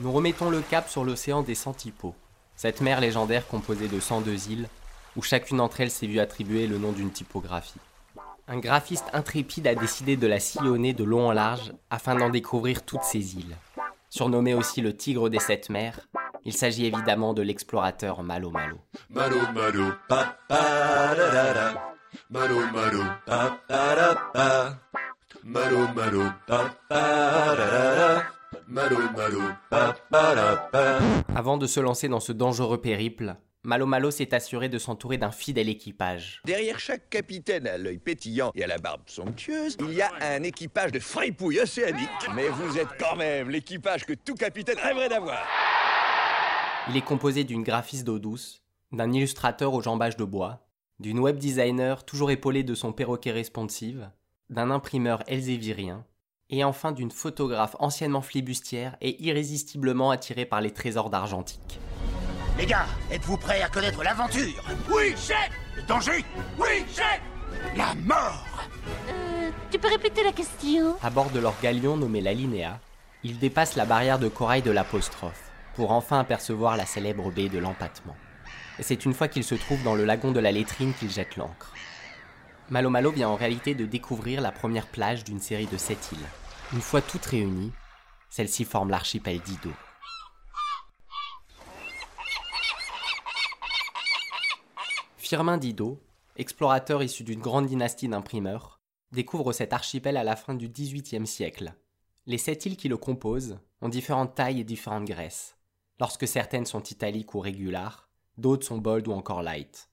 Nous 0.00 0.12
remettons 0.12 0.48
le 0.48 0.60
cap 0.60 0.88
sur 0.88 1.04
l'océan 1.04 1.42
des 1.42 1.56
Centipodes, 1.56 2.12
cette 2.54 2.80
mer 2.80 3.00
légendaire 3.00 3.48
composée 3.48 3.88
de 3.88 3.98
102 3.98 4.50
îles, 4.50 4.68
où 5.16 5.22
chacune 5.22 5.56
d'entre 5.56 5.80
elles 5.80 5.90
s'est 5.90 6.06
vue 6.06 6.20
attribuer 6.20 6.68
le 6.68 6.78
nom 6.78 6.92
d'une 6.92 7.10
typographie. 7.10 7.80
Un 8.46 8.58
graphiste 8.58 9.06
intrépide 9.12 9.66
a 9.66 9.74
décidé 9.74 10.16
de 10.16 10.28
la 10.28 10.38
sillonner 10.38 10.92
de 10.92 11.02
long 11.02 11.26
en 11.26 11.32
large 11.32 11.72
afin 11.90 12.14
d'en 12.14 12.30
découvrir 12.30 12.84
toutes 12.84 13.02
ces 13.02 13.36
îles. 13.36 13.56
Surnommé 14.08 14.54
aussi 14.54 14.80
le 14.80 14.96
tigre 14.96 15.28
des 15.28 15.40
sept 15.40 15.68
mers, 15.68 15.98
il 16.44 16.52
s'agit 16.52 16.86
évidemment 16.86 17.34
de 17.34 17.42
l'explorateur 17.42 18.22
Malo 18.22 18.50
Malo. 18.50 18.78
Malo 19.10 19.36
malo 19.52 19.92
pa 20.08 20.38
da 20.48 21.52
da. 21.52 21.94
Malo 22.30 22.60
malo 22.72 23.02
pa 23.26 23.58
pa 23.66 23.94
da. 24.32 24.78
Malo 25.42 25.88
malo 25.94 26.32
pa. 26.46 28.37
Malo 28.70 28.98
malo 29.16 29.40
pa 29.70 29.96
pa 30.10 30.34
da 30.34 30.56
pa. 30.70 30.98
Avant 31.34 31.56
de 31.56 31.66
se 31.66 31.80
lancer 31.80 32.06
dans 32.06 32.20
ce 32.20 32.32
dangereux 32.32 32.82
périple, 32.82 33.36
Malo 33.64 33.86
Malo 33.86 34.10
s'est 34.10 34.34
assuré 34.34 34.68
de 34.68 34.76
s'entourer 34.76 35.16
d'un 35.16 35.30
fidèle 35.30 35.70
équipage. 35.70 36.42
Derrière 36.44 36.78
chaque 36.78 37.08
capitaine 37.08 37.66
à 37.66 37.78
l'œil 37.78 37.96
pétillant 37.96 38.52
et 38.54 38.62
à 38.62 38.66
la 38.66 38.76
barbe 38.76 39.00
somptueuse, 39.06 39.78
il 39.80 39.94
y 39.94 40.02
a 40.02 40.10
un 40.20 40.42
équipage 40.42 40.92
de 40.92 40.98
fripouilles 40.98 41.60
océaniques. 41.60 42.28
Mais 42.34 42.50
vous 42.50 42.76
êtes 42.76 42.94
quand 43.00 43.16
même 43.16 43.48
l'équipage 43.48 44.04
que 44.04 44.12
tout 44.12 44.34
capitaine 44.34 44.78
rêverait 44.78 45.08
d'avoir. 45.08 45.46
Il 46.90 46.96
est 46.98 47.00
composé 47.00 47.44
d'une 47.44 47.62
graphiste 47.62 48.04
d'eau 48.04 48.18
douce, 48.18 48.62
d'un 48.92 49.10
illustrateur 49.10 49.72
aux 49.72 49.80
jambages 49.80 50.18
de 50.18 50.24
bois, 50.24 50.68
d'une 51.00 51.20
web 51.20 51.38
designer 51.38 52.04
toujours 52.04 52.30
épaulée 52.30 52.64
de 52.64 52.74
son 52.74 52.92
perroquet 52.92 53.32
responsive, 53.32 54.10
d'un 54.50 54.70
imprimeur 54.70 55.22
elzévirien, 55.26 56.04
et 56.50 56.64
enfin 56.64 56.92
d'une 56.92 57.10
photographe 57.10 57.76
anciennement 57.78 58.22
flibustière 58.22 58.96
et 59.00 59.22
irrésistiblement 59.24 60.10
attirée 60.10 60.46
par 60.46 60.60
les 60.60 60.70
trésors 60.70 61.10
d'argentique. 61.10 61.78
Les 62.58 62.66
gars, 62.66 62.86
êtes-vous 63.10 63.36
prêts 63.36 63.62
à 63.62 63.68
connaître 63.68 64.02
l'aventure? 64.02 64.64
Oui, 64.90 65.14
chef 65.16 65.50
Le 65.76 65.82
danger 65.82 66.24
Oui, 66.58 66.84
chef 66.94 67.20
La 67.76 67.94
mort 67.94 68.44
Euh, 69.10 69.50
tu 69.70 69.78
peux 69.78 69.88
répéter 69.88 70.24
la 70.24 70.32
question? 70.32 70.96
À 71.02 71.10
bord 71.10 71.30
de 71.30 71.38
leur 71.38 71.54
galion 71.62 71.96
nommé 71.96 72.20
la 72.20 72.32
Linéa, 72.32 72.80
ils 73.22 73.38
dépassent 73.38 73.76
la 73.76 73.84
barrière 73.84 74.18
de 74.18 74.28
corail 74.28 74.62
de 74.62 74.70
l'apostrophe 74.70 75.50
pour 75.76 75.92
enfin 75.92 76.18
apercevoir 76.18 76.76
la 76.76 76.86
célèbre 76.86 77.30
baie 77.30 77.48
de 77.48 77.58
l'empattement. 77.58 78.16
Et 78.78 78.82
c'est 78.82 79.04
une 79.04 79.14
fois 79.14 79.28
qu'ils 79.28 79.44
se 79.44 79.54
trouvent 79.54 79.82
dans 79.82 79.94
le 79.94 80.04
lagon 80.04 80.32
de 80.32 80.40
la 80.40 80.50
Lettrine 80.50 80.94
qu'ils 80.94 81.10
jettent 81.10 81.36
l'ancre. 81.36 81.72
Malo 82.70 82.90
Malo 82.90 83.10
vient 83.10 83.30
en 83.30 83.36
réalité 83.36 83.74
de 83.74 83.86
découvrir 83.86 84.42
la 84.42 84.52
première 84.52 84.86
plage 84.86 85.24
d'une 85.24 85.40
série 85.40 85.66
de 85.66 85.78
sept 85.78 86.12
îles. 86.12 86.26
Une 86.74 86.82
fois 86.82 87.00
toutes 87.00 87.24
réunies, 87.24 87.72
celles-ci 88.28 88.66
forment 88.66 88.90
l'archipel 88.90 89.40
d'Ido. 89.40 89.70
Firmin 95.16 95.56
Didot, 95.56 95.98
explorateur 96.36 97.02
issu 97.02 97.24
d'une 97.24 97.40
grande 97.40 97.66
dynastie 97.66 98.06
d'imprimeurs, 98.06 98.80
découvre 99.12 99.54
cet 99.54 99.72
archipel 99.72 100.18
à 100.18 100.24
la 100.24 100.36
fin 100.36 100.52
du 100.52 100.68
XVIIIe 100.68 101.26
siècle. 101.26 101.72
Les 102.26 102.36
sept 102.36 102.66
îles 102.66 102.76
qui 102.76 102.88
le 102.88 102.98
composent 102.98 103.58
ont 103.80 103.88
différentes 103.88 104.34
tailles 104.34 104.60
et 104.60 104.64
différentes 104.64 105.06
graisses. 105.06 105.56
Lorsque 106.00 106.28
certaines 106.28 106.66
sont 106.66 106.82
italiques 106.82 107.34
ou 107.34 107.40
régulares, 107.40 108.10
d'autres 108.36 108.66
sont 108.66 108.76
bold 108.76 109.08
ou 109.08 109.12
encore 109.12 109.42
light. 109.42 109.88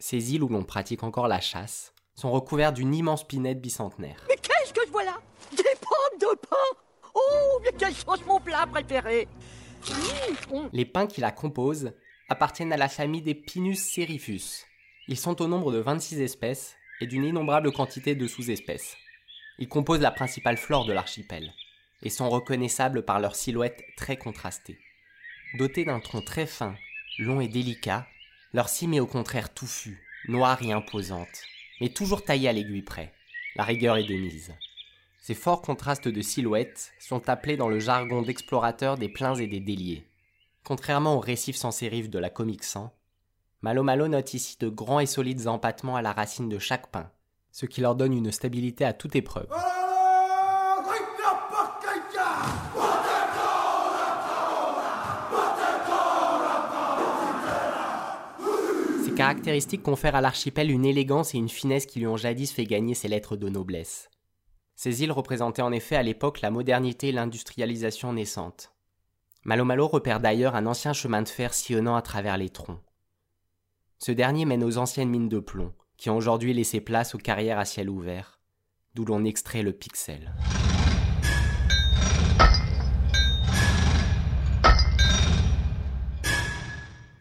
Ces 0.00 0.34
îles 0.34 0.42
où 0.42 0.48
l'on 0.48 0.64
pratique 0.64 1.04
encore 1.04 1.28
la 1.28 1.40
chasse 1.40 1.94
sont 2.20 2.30
recouvertes 2.30 2.74
d'une 2.74 2.94
immense 2.94 3.26
pinette 3.26 3.60
bicentenaire. 3.60 4.22
Mais 4.28 4.36
qu'est-ce 4.36 4.72
que 4.74 4.80
je 4.86 4.90
vois 4.92 5.04
là? 5.04 5.16
Des 5.56 5.62
pommes 5.80 6.18
de 6.20 6.36
pain? 6.36 6.56
Oh, 7.14 7.60
mais 7.64 7.72
quelle 7.78 7.94
chose 7.94 8.22
mon 8.26 8.38
plat 8.40 8.66
préféré 8.70 9.26
Mmh, 10.52 10.68
Les 10.74 10.84
pins 10.84 11.06
qui 11.06 11.22
la 11.22 11.30
composent 11.30 11.92
appartiennent 12.28 12.72
à 12.74 12.76
la 12.76 12.90
famille 12.90 13.22
des 13.22 13.34
Pinus 13.34 13.82
serifus. 13.82 14.66
Ils 15.08 15.16
sont 15.16 15.40
au 15.40 15.48
nombre 15.48 15.72
de 15.72 15.78
26 15.78 16.20
espèces 16.20 16.76
et 17.00 17.06
d'une 17.06 17.24
innombrable 17.24 17.72
quantité 17.72 18.14
de 18.14 18.28
sous-espèces. 18.28 18.96
Ils 19.58 19.68
composent 19.68 20.00
la 20.02 20.10
principale 20.10 20.58
flore 20.58 20.84
de 20.84 20.92
l'archipel 20.92 21.54
et 22.02 22.10
sont 22.10 22.28
reconnaissables 22.28 23.04
par 23.06 23.20
leur 23.20 23.34
silhouette 23.34 23.82
très 23.96 24.18
contrastée. 24.18 24.78
Dotés 25.56 25.86
d'un 25.86 26.00
tronc 26.00 26.20
très 26.20 26.46
fin, 26.46 26.74
long 27.18 27.40
et 27.40 27.48
délicat, 27.48 28.06
leur 28.52 28.68
cime 28.68 28.92
est 28.92 29.00
au 29.00 29.06
contraire 29.06 29.52
touffue, 29.54 30.02
noire 30.28 30.62
et 30.62 30.72
imposante, 30.72 31.42
mais 31.80 31.88
toujours 31.88 32.24
taillée 32.24 32.48
à 32.48 32.52
l'aiguille 32.52 32.82
près. 32.82 33.12
La 33.56 33.64
rigueur 33.64 33.96
est 33.96 34.04
de 34.04 34.14
mise. 34.14 34.52
Ces 35.22 35.34
forts 35.34 35.62
contrastes 35.62 36.08
de 36.08 36.22
silhouettes 36.22 36.92
sont 36.98 37.28
appelés 37.28 37.56
dans 37.56 37.68
le 37.68 37.78
jargon 37.78 38.22
d'explorateurs 38.22 38.96
des 38.96 39.08
pleins 39.08 39.34
et 39.34 39.46
des 39.46 39.60
déliés. 39.60 40.06
Contrairement 40.64 41.16
aux 41.16 41.20
récifs 41.20 41.56
sans 41.56 41.70
sérif 41.70 42.10
de 42.10 42.18
la 42.18 42.30
Comic 42.30 42.64
Sans, 42.64 42.94
Malo 43.62 43.82
Malo 43.82 44.08
note 44.08 44.32
ici 44.32 44.56
de 44.58 44.68
grands 44.68 45.00
et 45.00 45.06
solides 45.06 45.46
empattements 45.46 45.96
à 45.96 46.02
la 46.02 46.12
racine 46.12 46.48
de 46.48 46.58
chaque 46.58 46.90
pin, 46.90 47.10
ce 47.52 47.66
qui 47.66 47.82
leur 47.82 47.94
donne 47.94 48.14
une 48.14 48.32
stabilité 48.32 48.84
à 48.84 48.94
toute 48.94 49.16
épreuve. 49.16 49.48
Ces 59.10 59.16
caractéristiques 59.16 59.82
confèrent 59.82 60.14
à 60.14 60.20
l'archipel 60.20 60.70
une 60.70 60.84
élégance 60.84 61.34
et 61.34 61.38
une 61.38 61.48
finesse 61.48 61.84
qui 61.84 61.98
lui 61.98 62.06
ont 62.06 62.16
jadis 62.16 62.52
fait 62.52 62.64
gagner 62.64 62.94
ses 62.94 63.08
lettres 63.08 63.36
de 63.36 63.48
noblesse. 63.48 64.08
Ces 64.76 65.02
îles 65.02 65.10
représentaient 65.10 65.62
en 65.62 65.72
effet 65.72 65.96
à 65.96 66.04
l'époque 66.04 66.40
la 66.42 66.52
modernité 66.52 67.08
et 67.08 67.12
l'industrialisation 67.12 68.12
naissante. 68.12 68.72
Malo 69.44 69.64
Malo 69.64 69.88
repère 69.88 70.20
d'ailleurs 70.20 70.54
un 70.54 70.64
ancien 70.64 70.92
chemin 70.92 71.22
de 71.22 71.28
fer 71.28 71.54
sillonnant 71.54 71.96
à 71.96 72.02
travers 72.02 72.38
les 72.38 72.50
troncs. 72.50 72.78
Ce 73.98 74.12
dernier 74.12 74.44
mène 74.44 74.62
aux 74.62 74.78
anciennes 74.78 75.10
mines 75.10 75.28
de 75.28 75.40
plomb, 75.40 75.74
qui 75.96 76.08
ont 76.08 76.16
aujourd'hui 76.16 76.54
laissé 76.54 76.80
place 76.80 77.16
aux 77.16 77.18
carrières 77.18 77.58
à 77.58 77.64
ciel 77.64 77.90
ouvert, 77.90 78.38
d'où 78.94 79.04
l'on 79.04 79.24
extrait 79.24 79.64
le 79.64 79.72
pixel. 79.72 80.32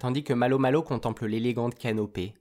Tandis 0.10 0.24
que 0.24 0.34
Malo 0.34 0.58
Malo 0.58 0.82
contemple 0.82 1.28
l'élégante 1.28 1.76
canopée, 1.76 2.34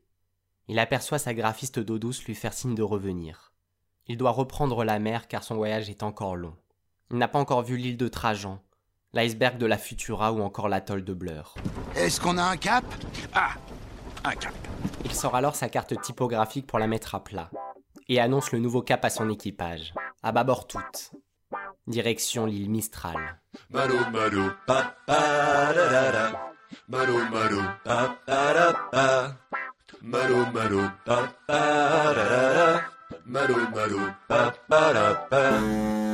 il 0.68 0.78
aperçoit 0.78 1.18
sa 1.18 1.34
graphiste 1.34 1.78
d'eau 1.78 1.98
douce 1.98 2.24
lui 2.24 2.34
faire 2.34 2.54
signe 2.54 2.74
de 2.74 2.82
revenir. 2.82 3.52
Il 4.06 4.16
doit 4.16 4.30
reprendre 4.30 4.84
la 4.84 4.98
mer 4.98 5.28
car 5.28 5.44
son 5.44 5.56
voyage 5.56 5.90
est 5.90 6.02
encore 6.02 6.34
long. 6.34 6.56
Il 7.10 7.18
n'a 7.18 7.28
pas 7.28 7.38
encore 7.38 7.60
vu 7.60 7.76
l'île 7.76 7.98
de 7.98 8.08
Trajan, 8.08 8.62
l'iceberg 9.12 9.58
de 9.58 9.66
la 9.66 9.76
Futura 9.76 10.32
ou 10.32 10.40
encore 10.40 10.70
l'atoll 10.70 11.04
de 11.04 11.12
Blur. 11.12 11.56
Est-ce 11.94 12.22
qu'on 12.22 12.38
a 12.38 12.42
un 12.42 12.56
cap? 12.56 12.86
Ah 13.34 13.50
Un 14.24 14.32
cap 14.34 14.54
Il 15.04 15.12
sort 15.12 15.36
alors 15.36 15.54
sa 15.54 15.68
carte 15.68 16.00
typographique 16.00 16.66
pour 16.66 16.78
la 16.78 16.86
mettre 16.86 17.14
à 17.14 17.22
plat 17.22 17.50
et 18.08 18.18
annonce 18.18 18.50
le 18.50 18.60
nouveau 18.60 18.80
cap 18.80 19.04
à 19.04 19.10
son 19.10 19.28
équipage. 19.28 19.92
À 20.22 20.32
bâbord 20.32 20.68
toute. 20.68 21.12
Direction 21.86 22.46
l'île 22.46 22.70
Mistral. 22.70 23.42
Malo 23.68 23.98
malo 24.10 24.52
pa 24.66 24.96
pa 25.06 25.74
da 25.74 25.90
da 25.90 26.12
da. 26.12 26.48
Malo 26.88 27.18
malo 27.32 27.62
pa 27.84 27.98
pa 28.26 28.52
da 28.56 28.68
pa. 28.92 29.06
Malo 30.02 30.46
malo 30.54 30.82
pa 31.06 31.18
pa 31.46 31.62
da 32.16 32.28
da 32.28 32.42
da. 32.56 32.68
Malo 33.26 33.58
malo 33.74 34.02
pa 34.28 34.40
pa 34.68 34.82
da 34.92 35.06
pa. 35.30 36.07